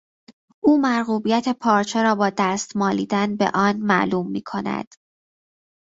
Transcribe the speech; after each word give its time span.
او 0.63 0.81
مرغوبیت 0.81 1.49
پارچه 1.61 2.03
را 2.03 2.15
با 2.15 2.31
دست 2.37 2.77
مالیدن، 2.77 3.35
به 3.37 3.51
آن 3.53 3.77
معلوم 3.77 4.31
میکند. 4.31 4.95